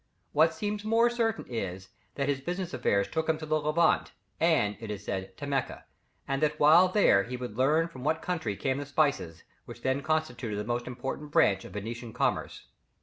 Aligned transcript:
What 0.31 0.51
seems 0.55 0.83
more 0.83 1.11
certain 1.11 1.45
is, 1.47 1.89
that 2.15 2.27
his 2.27 2.41
business 2.41 2.73
affairs 2.73 3.07
took 3.07 3.29
him 3.29 3.37
to 3.37 3.45
the 3.45 3.59
Levant, 3.61 4.13
and, 4.39 4.75
it 4.79 4.89
is 4.89 5.03
said, 5.05 5.37
to 5.37 5.45
Mecca, 5.45 5.85
and 6.27 6.41
that 6.41 6.59
while 6.59 6.87
there 6.87 7.21
he 7.21 7.37
would 7.37 7.55
learn 7.55 7.87
from 7.87 8.03
what 8.03 8.19
country 8.19 8.55
came 8.55 8.79
the 8.79 8.87
spices, 8.87 9.43
which 9.65 9.83
then 9.83 10.01
constituted 10.01 10.55
the 10.57 10.63
most 10.63 10.87
important 10.87 11.29
branch 11.29 11.65
of 11.65 11.73
Venetian 11.73 12.13
commerce. 12.13 12.65